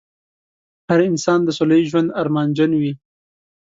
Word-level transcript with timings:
هر 0.89 0.99
انسان 1.09 1.39
د 1.43 1.49
سوله 1.57 1.75
ييز 1.77 1.87
ژوند 1.91 2.15
ارمانجن 2.21 2.71
وي. 2.81 2.93